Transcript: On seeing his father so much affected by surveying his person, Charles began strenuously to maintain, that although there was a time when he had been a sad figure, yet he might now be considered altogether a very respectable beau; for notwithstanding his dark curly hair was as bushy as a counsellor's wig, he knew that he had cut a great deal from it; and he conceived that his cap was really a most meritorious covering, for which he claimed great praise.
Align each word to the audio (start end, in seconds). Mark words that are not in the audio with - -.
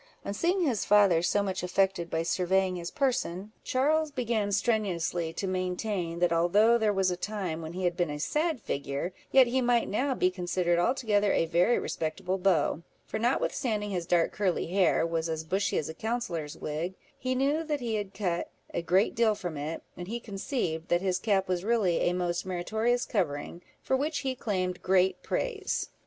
On 0.25 0.33
seeing 0.33 0.63
his 0.65 0.83
father 0.83 1.21
so 1.21 1.43
much 1.43 1.61
affected 1.61 2.09
by 2.09 2.23
surveying 2.23 2.75
his 2.75 2.89
person, 2.89 3.51
Charles 3.63 4.09
began 4.09 4.51
strenuously 4.51 5.31
to 5.33 5.45
maintain, 5.45 6.17
that 6.17 6.33
although 6.33 6.79
there 6.79 6.91
was 6.91 7.11
a 7.11 7.15
time 7.15 7.61
when 7.61 7.73
he 7.73 7.83
had 7.83 7.95
been 7.95 8.09
a 8.09 8.17
sad 8.19 8.59
figure, 8.59 9.13
yet 9.31 9.45
he 9.45 9.61
might 9.61 9.87
now 9.87 10.15
be 10.15 10.31
considered 10.31 10.79
altogether 10.79 11.31
a 11.31 11.45
very 11.45 11.77
respectable 11.77 12.39
beau; 12.39 12.81
for 13.05 13.19
notwithstanding 13.19 13.91
his 13.91 14.07
dark 14.07 14.31
curly 14.33 14.65
hair 14.65 15.05
was 15.05 15.29
as 15.29 15.43
bushy 15.43 15.77
as 15.77 15.87
a 15.87 15.93
counsellor's 15.93 16.57
wig, 16.57 16.95
he 17.19 17.35
knew 17.35 17.63
that 17.63 17.79
he 17.79 17.93
had 17.93 18.11
cut 18.15 18.49
a 18.73 18.81
great 18.81 19.13
deal 19.13 19.35
from 19.35 19.55
it; 19.55 19.83
and 19.95 20.07
he 20.07 20.19
conceived 20.19 20.87
that 20.89 21.01
his 21.03 21.19
cap 21.19 21.47
was 21.47 21.63
really 21.63 21.99
a 22.09 22.13
most 22.13 22.43
meritorious 22.43 23.05
covering, 23.05 23.61
for 23.83 23.95
which 23.95 24.21
he 24.21 24.33
claimed 24.33 24.81
great 24.81 25.21
praise. 25.21 25.89